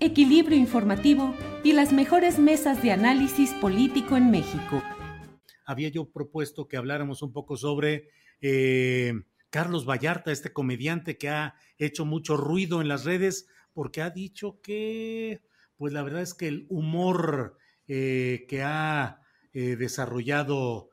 [0.00, 4.82] equilibrio informativo y las mejores mesas de análisis político en México.
[5.66, 8.08] Había yo propuesto que habláramos un poco sobre
[8.40, 9.12] eh,
[9.50, 14.60] Carlos Vallarta, este comediante que ha hecho mucho ruido en las redes porque ha dicho
[14.62, 15.42] que,
[15.76, 19.20] pues la verdad es que el humor eh, que ha
[19.52, 20.88] eh, desarrollado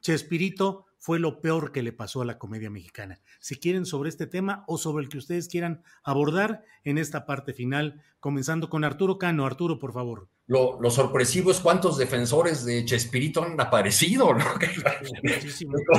[0.00, 3.20] Chespirito fue lo peor que le pasó a la comedia mexicana.
[3.38, 7.52] Si quieren sobre este tema o sobre el que ustedes quieran abordar en esta parte
[7.52, 9.44] final, comenzando con Arturo Cano.
[9.44, 10.28] Arturo, por favor.
[10.46, 14.46] Lo, sorpresivo es cuántos defensores de Chespirito han aparecido, ¿no?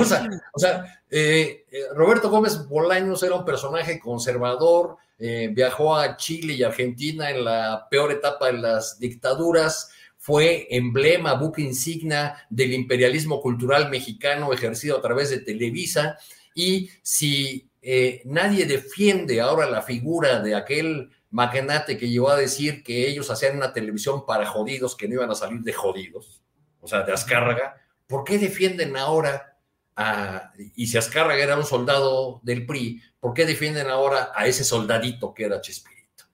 [0.52, 6.54] o sea, eh, eh, Roberto Gómez Bolaños era un personaje conservador, eh, viajó a Chile
[6.54, 9.88] y Argentina en la peor etapa de las dictaduras,
[10.26, 16.18] fue emblema, buque insignia del imperialismo cultural mexicano ejercido a través de Televisa.
[16.52, 22.82] Y si eh, nadie defiende ahora la figura de aquel magnate que llegó a decir
[22.82, 26.42] que ellos hacían una televisión para jodidos, que no iban a salir de jodidos,
[26.80, 27.76] o sea, de Azcárraga,
[28.08, 29.56] ¿por qué defienden ahora
[29.94, 34.64] a, y si Azcárraga era un soldado del PRI, ¿por qué defienden ahora a ese
[34.64, 36.24] soldadito que era Chespirito?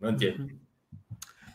[0.00, 0.52] No entiendo.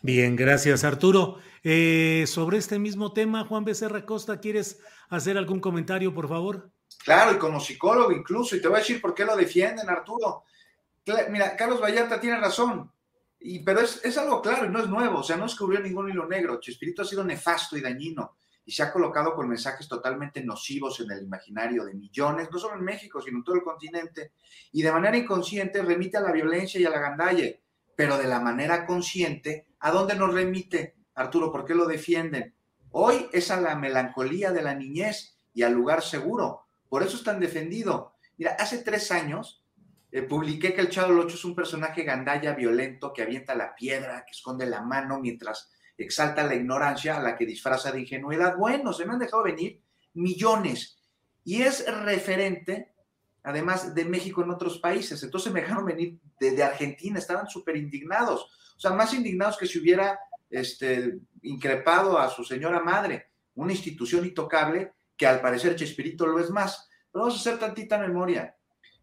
[0.02, 1.40] Bien, gracias Arturo.
[1.64, 4.80] Eh, sobre este mismo tema, Juan Becerra Costa, ¿quieres
[5.10, 6.72] hacer algún comentario, por favor?
[7.04, 10.44] Claro, y como psicólogo incluso, y te voy a decir por qué lo defienden, Arturo.
[11.30, 12.92] Mira, Carlos Vallarta tiene razón,
[13.40, 16.10] y, pero es, es algo claro y no es nuevo, o sea, no descubrió ningún
[16.10, 16.60] hilo negro.
[16.60, 21.12] Chespirito ha sido nefasto y dañino y se ha colocado con mensajes totalmente nocivos en
[21.12, 24.34] el imaginario de millones, no solo en México, sino en todo el continente,
[24.72, 27.64] y de manera inconsciente remite a la violencia y a la gandalle,
[27.96, 31.01] pero de la manera consciente, ¿a dónde nos remite?
[31.16, 32.56] Arturo, ¿por qué lo defienden?
[32.92, 36.68] Hoy es a la melancolía de la niñez y al lugar seguro.
[36.90, 38.16] Por eso es tan defendido.
[38.38, 39.64] Mira, hace tres años
[40.12, 44.26] eh, publiqué que el Chavo Locho es un personaje gandalla violento que avienta la piedra,
[44.26, 48.58] que esconde la mano mientras exalta la ignorancia a la que disfraza de ingenuidad.
[48.58, 49.82] Bueno, se me han dejado venir
[50.14, 50.98] millones.
[51.44, 52.94] Y es referente,
[53.44, 55.24] además de México en otros países.
[55.24, 58.44] Entonces me dejaron venir de, Argentina, estaban súper indignados.
[58.76, 60.20] O sea, más indignados que si hubiera
[60.52, 66.50] este, increpado a su señora madre, una institución intocable que al parecer Chespirito lo es
[66.50, 66.90] más.
[67.12, 68.56] Pero vamos a hacer tantita memoria.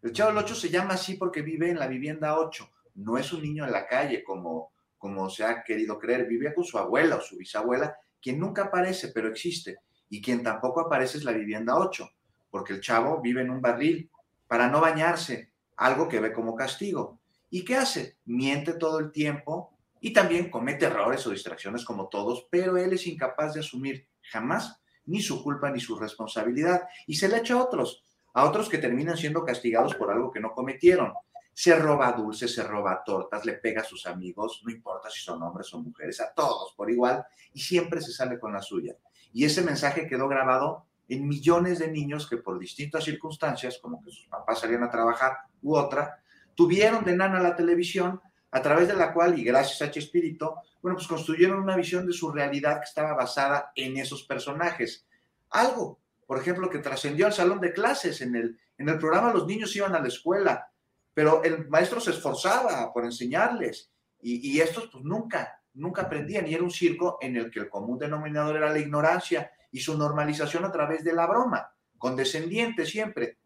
[0.03, 2.71] El Chavo del 8 se llama así porque vive en la vivienda 8.
[2.97, 6.27] No es un niño en la calle como, como se ha querido creer.
[6.27, 9.79] Vive con su abuela o su bisabuela, quien nunca aparece, pero existe.
[10.09, 12.09] Y quien tampoco aparece es la vivienda 8,
[12.51, 14.11] porque el chavo vive en un barril
[14.47, 17.21] para no bañarse, algo que ve como castigo.
[17.51, 18.17] ¿Y qué hace?
[18.25, 23.07] Miente todo el tiempo, y también comete errores o distracciones como todos, pero él es
[23.07, 27.63] incapaz de asumir jamás ni su culpa ni su responsabilidad y se le echa a
[27.63, 28.05] otros,
[28.35, 31.13] a otros que terminan siendo castigados por algo que no cometieron.
[31.53, 35.43] Se roba dulces, se roba tortas, le pega a sus amigos, no importa si son
[35.43, 38.97] hombres o mujeres, a todos por igual y siempre se sale con la suya.
[39.33, 44.11] Y ese mensaje quedó grabado en millones de niños que por distintas circunstancias, como que
[44.11, 46.23] sus papás salían a trabajar u otra,
[46.55, 50.97] tuvieron de nana la televisión a través de la cual, y gracias a Chespirito, bueno,
[50.97, 55.07] pues construyeron una visión de su realidad que estaba basada en esos personajes.
[55.51, 58.21] Algo, por ejemplo, que trascendió al salón de clases.
[58.21, 60.71] En el, en el programa los niños iban a la escuela,
[61.13, 63.91] pero el maestro se esforzaba por enseñarles
[64.21, 67.69] y, y estos pues nunca, nunca aprendían y era un circo en el que el
[67.69, 73.39] común denominador era la ignorancia y su normalización a través de la broma, condescendiente siempre.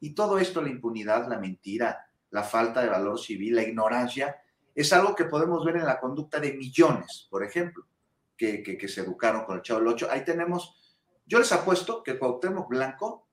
[0.00, 4.39] Y todo esto, la impunidad, la mentira, la falta de valor civil, la ignorancia,
[4.74, 7.86] es algo que podemos ver en la conducta de millones, por ejemplo,
[8.36, 10.08] que, que, se educaron con el Chavo del Ocho.
[10.10, 10.96] Ahí tenemos,
[11.26, 13.28] yo les apuesto que Cuauhtémoc Blanco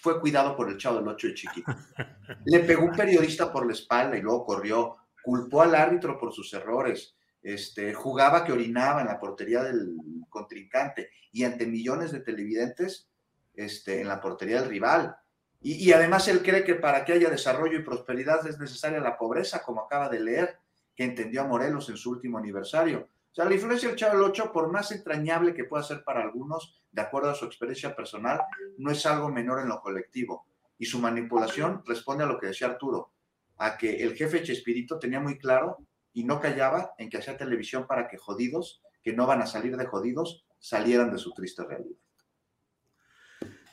[0.00, 1.72] fue cuidado por el Chavo del Ocho de chiquito.
[2.44, 6.52] Le pegó un periodista por la espalda y luego corrió, culpó al árbitro por sus
[6.54, 9.94] errores, este, jugaba que orinaba en la portería del
[10.28, 13.08] contrincante y ante millones de televidentes
[13.54, 15.16] este, en la portería del rival.
[15.62, 19.62] Y, además él cree que para que haya desarrollo y prosperidad es necesaria la pobreza,
[19.62, 20.58] como acaba de leer,
[20.94, 23.08] que entendió a Morelos en su último aniversario.
[23.32, 26.22] O sea, la influencia del Chavo del Ocho, por más entrañable que pueda ser para
[26.22, 28.40] algunos, de acuerdo a su experiencia personal,
[28.78, 30.46] no es algo menor en lo colectivo.
[30.78, 33.10] Y su manipulación responde a lo que decía Arturo,
[33.58, 35.78] a que el jefe Chespirito tenía muy claro
[36.12, 39.76] y no callaba en que hacía televisión para que jodidos, que no van a salir
[39.76, 41.98] de jodidos, salieran de su triste realidad.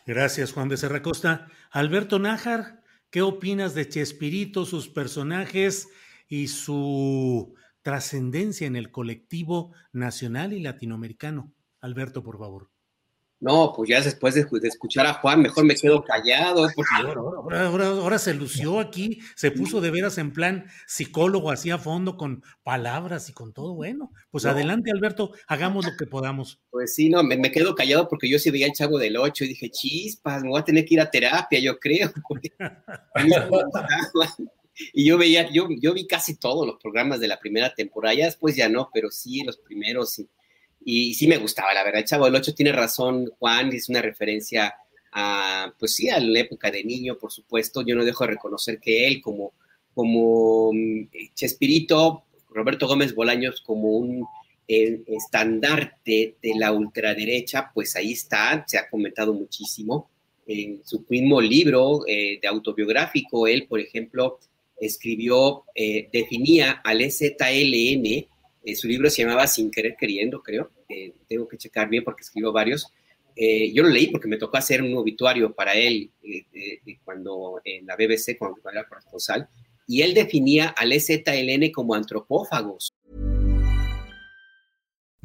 [0.05, 1.47] Gracias, Juan de Serracosta.
[1.75, 5.89] Alberto Nájar, ¿qué opinas de Chespirito, sus personajes
[6.27, 11.51] y su trascendencia en el colectivo nacional y latinoamericano?
[11.81, 12.72] Alberto, por favor.
[13.43, 16.65] No, pues ya después de, escuchar a Juan, mejor me quedo callado.
[17.51, 22.41] Ahora, se lució aquí, se puso de veras en plan psicólogo, así a fondo, con
[22.63, 23.73] palabras y con todo.
[23.73, 26.61] Bueno, pues adelante, Alberto, hagamos lo que podamos.
[26.69, 29.49] Pues sí, no, me, quedo callado porque yo sí veía el chavo del 8 y
[29.49, 32.13] dije, chispas, me voy a tener que ir a terapia, yo creo.
[34.93, 38.25] y yo veía, yo, yo vi casi todos los programas de la primera temporada, ya
[38.25, 40.29] después ya no, pero sí, los primeros sí y
[40.85, 42.05] sí me gustaba, la verdad.
[42.05, 44.73] Chavo del 8 tiene razón, Juan, es una referencia
[45.11, 47.81] a, pues sí, a la época de niño, por supuesto.
[47.81, 49.53] Yo no dejo de reconocer que él, como,
[49.93, 54.25] como mm, Chespirito, Roberto Gómez Bolaños, como un
[54.67, 60.09] eh, estandarte de la ultraderecha, pues ahí está, se ha comentado muchísimo.
[60.45, 64.39] En su mismo libro eh, de autobiográfico, él, por ejemplo,
[64.77, 68.27] escribió, eh, definía al EZLN
[68.63, 70.71] eh, su libro se llamaba Sin querer queriendo, creo.
[70.87, 72.87] Eh, tengo que checar bien porque escribió varios.
[73.35, 76.11] Eh, yo lo leí porque me tocó hacer un obituario para él
[77.03, 79.49] cuando en la BBC, cuando era corresponsal,
[79.87, 82.91] y él definía al EZLN como antropófagos.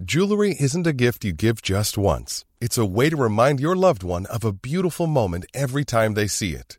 [0.05, 2.45] Jewelry isn't a gift you give just once.
[2.61, 6.29] It's a way to remind your loved one of a beautiful moment every time they
[6.29, 6.79] see it.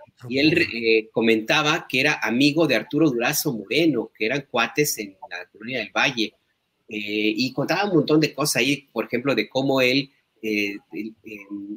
[0.29, 5.17] Y él eh, comentaba que era amigo de Arturo Durazo Moreno, que eran cuates en
[5.29, 6.33] la colonia del Valle.
[6.87, 10.75] Eh, y contaba un montón de cosas ahí, por ejemplo, de cómo él eh,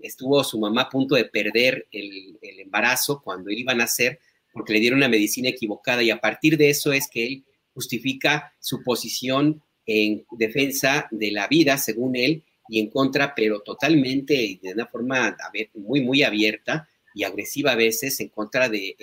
[0.02, 4.18] estuvo su mamá a punto de perder el, el, embarazo cuando él iba a nacer
[4.54, 8.54] porque le dieron una medicina equivocada y a partir de eso es que él justifica
[8.60, 14.56] su posición en defensa de la vida, según él, y en contra, pero totalmente y
[14.56, 15.36] de una forma
[15.74, 18.96] muy, muy abierta, y agresiva a veces en contra de,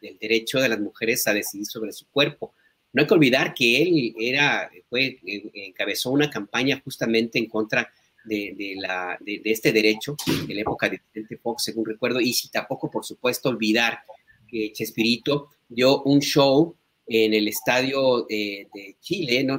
[0.00, 2.52] del derecho de las mujeres a decidir sobre su cuerpo.
[2.92, 7.90] No hay que olvidar que él era, fue, eh, encabezó una campaña justamente en contra
[8.24, 12.48] de, la, de, este derecho en la época de Vicente Fox, según recuerdo, y si
[12.48, 14.00] tampoco, por supuesto, olvidar
[14.48, 16.74] que Chespirito dio un show
[17.06, 19.58] en el estadio de, Chile, ¿no?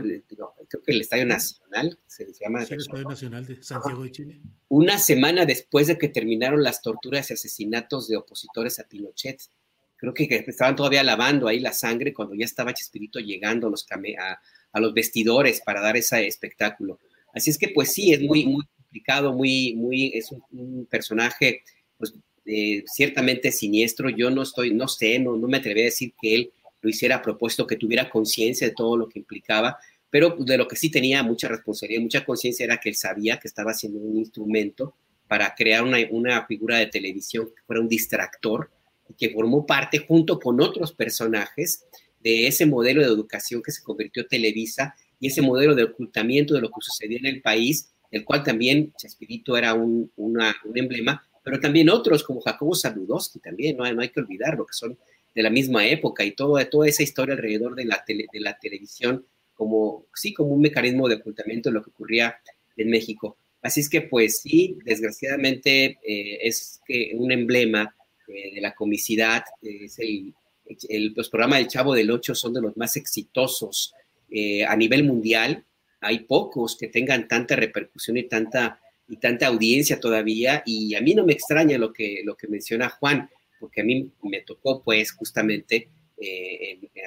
[0.67, 2.63] Creo que el Estadio Nacional, se llama.
[2.63, 4.41] el Estadio Nacional de Santiago de Chile.
[4.67, 9.41] Una semana después de que terminaron las torturas y asesinatos de opositores a Pinochet.
[9.95, 13.85] Creo que estaban todavía lavando ahí la sangre cuando ya estaba Chespirito llegando a los,
[13.89, 16.99] a, los vestidores para dar ese espectáculo.
[17.33, 21.63] Así es que, pues sí, es muy, muy complicado, muy, muy, es un, personaje,
[21.97, 22.13] pues,
[22.45, 24.09] eh, ciertamente siniestro.
[24.09, 27.15] Yo no estoy, no sé, no, no me atreví a decir que él lo hiciera
[27.15, 29.77] a propósito, que tuviera conciencia de todo lo que implicaba,
[30.09, 33.47] pero de lo que sí tenía mucha responsabilidad, mucha conciencia era que él sabía que
[33.47, 34.95] estaba haciendo un instrumento
[35.27, 38.71] para crear una, figura de televisión que fuera un distractor
[39.09, 41.85] y que formó parte junto con otros personajes
[42.21, 46.61] de ese modelo de educación que se convirtió Televisa y ese modelo de ocultamiento de
[46.61, 50.09] lo que sucedía en el país, el cual también Chespirito era un,
[50.73, 54.97] emblema, pero también otros como Jacobo Saludowski también, no hay, que olvidarlo, que son
[55.35, 59.25] de la misma época y todo, toda esa historia alrededor de la televisión
[59.57, 62.37] como, sí, como un mecanismo de ocultamiento de lo que ocurría
[62.77, 63.37] en México.
[63.61, 66.79] Así es que, pues sí, desgraciadamente eh, es
[67.15, 67.93] un emblema
[68.27, 70.33] eh, de la comicidad, es el,
[71.15, 73.93] los programas del Chavo del Ocho son de los más exitosos
[74.29, 75.65] eh, a nivel mundial.
[76.01, 80.61] Hay pocos que tengan tanta repercusión y tanta, y tanta audiencia todavía.
[80.65, 84.11] Y a mí no me extraña lo que, lo que menciona Juan, porque a mí
[84.21, 85.89] me tocó, pues, justamente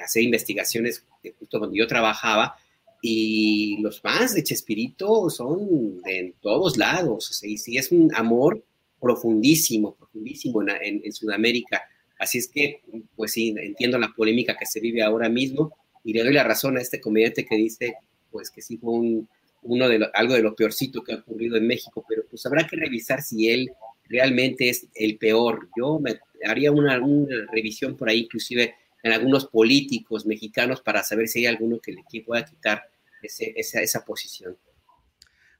[0.03, 1.05] hacer investigaciones
[1.39, 2.55] justo cuando yo trabajaba
[3.01, 8.63] y los fans de Chespirito son de en todos lados, y sí es un amor
[8.99, 11.81] profundísimo, profundísimo en, en, Sudamérica.
[12.19, 12.81] Así es que,
[13.15, 16.77] pues sí, entiendo la polémica que se vive ahora mismo y le doy la razón
[16.77, 17.95] a este comediante que dice,
[18.29, 19.27] pues que sí fue un,
[19.63, 22.75] uno de algo de lo peorcito que ha ocurrido en México, pero pues habrá que
[22.75, 23.71] revisar si él
[24.07, 25.69] realmente es el peor.
[25.75, 31.27] Yo me haría una, una revisión por ahí, inclusive en algunos políticos mexicanos para saber
[31.27, 32.83] si hay alguno que le pueda quitar
[33.21, 34.57] esa, esa, posición.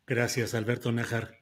[0.05, 1.37] Gracias, Alberto Najar.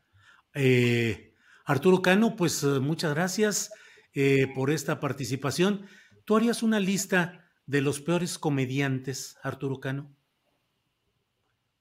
[0.54, 1.34] Eh,
[1.66, 3.72] Arturo Cano, pues eh, muchas gracias
[4.14, 5.86] eh, por esta participación.
[6.26, 10.16] ¿Tú harías una lista de los peores comediantes, Arturo Cano?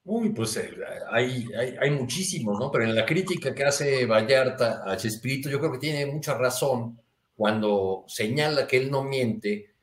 [0.04, 0.58] Uy, pues
[1.10, 2.70] hay, hay, hay, muchísimos, ¿no?
[2.70, 6.98] Pero en la crítica que hace Vallarta a Chespirito, yo creo que tiene mucha razón
[7.36, 9.74] cuando señala que él no miente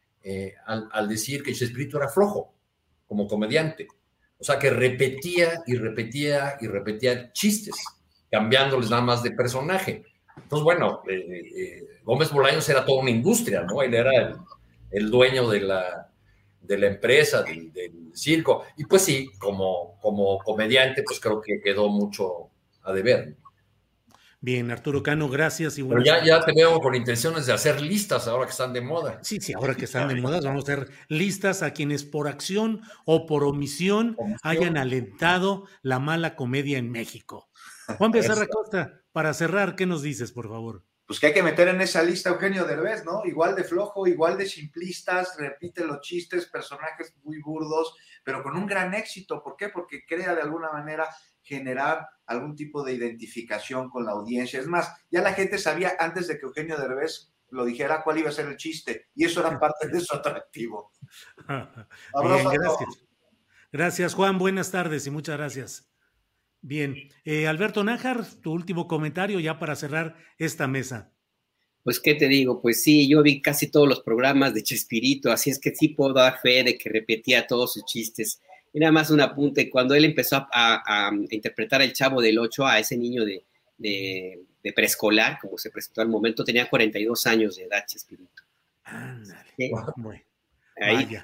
[0.65, 2.53] al, al, decir que Chespirito era flojo
[3.07, 3.87] como comediante.
[4.37, 7.75] O sea, que repetía y repetía y repetía chistes,
[8.29, 10.03] cambiándoles nada más de personaje.
[10.35, 13.81] Entonces, bueno, eh, eh, Gómez Bolaños era toda una industria, ¿no?
[13.81, 14.37] Él era
[14.91, 16.11] el, dueño de la,
[16.61, 17.71] de la empresa, del,
[18.13, 18.63] circo.
[18.77, 22.49] Y pues sí, como, como comediante, pues creo que quedó mucho
[22.83, 23.35] a deber.
[24.41, 25.77] Bien, Arturo Cano, gracias.
[25.77, 28.81] Y Pero ya, ya te veo con intenciones de hacer listas ahora que están de
[28.81, 29.19] moda.
[29.23, 32.81] Sí, sí, ahora que están de moda, vamos a hacer listas a quienes por acción
[33.05, 37.49] o por omisión, hayan alentado la mala comedia en México.
[37.97, 40.83] Juan Becerra Costa, para cerrar, ¿qué nos dices, por favor?
[41.05, 43.23] Pues que hay que meter en esa lista Eugenio Derbez, ¿no?
[43.25, 48.65] Igual de flojo, igual de simplistas, repite los chistes, personajes muy burdos, pero con un
[48.65, 49.43] gran éxito.
[49.43, 49.69] ¿Por qué?
[49.69, 51.07] Porque crea de alguna manera
[51.43, 54.59] generar algún tipo de identificación con la audiencia.
[54.59, 58.29] Es más, ya la gente sabía antes de que Eugenio Derbez lo dijera cuál iba
[58.29, 60.91] a ser el chiste, y eso era parte de su atractivo.
[61.47, 63.05] Bien, gracias.
[63.71, 64.37] Gracias, Juan.
[64.37, 65.94] Buenas tardes y muchas gracias.
[66.67, 66.95] Bien,
[67.25, 71.11] eh, Alberto Nájar, tu último comentario ya para cerrar esta mesa.
[71.83, 72.59] Pues, ¿qué te digo?
[72.59, 76.15] Pues sí, yo vi casi todos los programas de Chespirito, así es que sí puedo
[76.15, 78.41] dar fe de que repetía todos sus chistes.
[78.73, 82.79] Y nada más un apunte, cuando él empezó a, interpretar el chavo del 8 a
[82.79, 83.45] ese niño de,
[83.77, 88.41] de, preescolar, como se presentó al momento, tenía 42 años de edad, Chespirito.
[88.85, 89.53] Ándale.
[89.97, 90.23] Bueno,
[90.77, 91.15] ahí,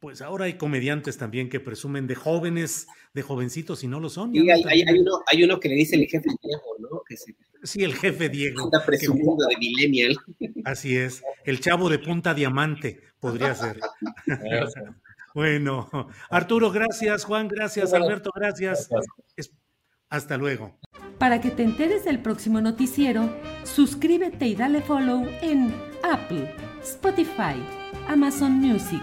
[0.00, 4.32] Pues ahora hay comediantes también que presumen de jóvenes, de jovencitos y no lo son.
[4.32, 4.62] Sí, hay,
[4.98, 7.02] uno, hay, uno, que le dice el jefe Diego, ¿no?
[7.62, 8.64] sí, el jefe Diego.
[8.64, 10.16] Está presumiendo de millennial.
[10.64, 13.78] Así es, el chavo de punta diamante podría ser.
[15.32, 15.88] Bueno,
[16.28, 18.88] Arturo, gracias, Juan, gracias, Alberto, gracias.
[20.08, 20.76] Hasta luego.
[21.18, 26.52] Para que te enteres del próximo noticiero, suscríbete y dale follow en Apple,
[26.82, 27.62] Spotify,
[28.08, 29.02] Amazon Music,